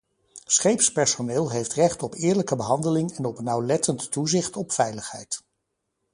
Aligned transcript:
Scheepspersoneel 0.47 1.51
heeft 1.51 1.73
recht 1.73 2.03
op 2.03 2.13
eerlijke 2.13 2.55
behandeling 2.55 3.11
en 3.17 3.25
op 3.25 3.39
nauwlettend 3.39 4.11
toezicht 4.11 4.55
op 4.55 4.71
veiligheid. 4.71 5.41